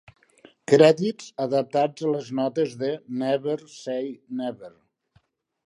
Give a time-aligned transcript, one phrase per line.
[0.71, 4.73] Crèdits adaptats a les notes de "Never say Never".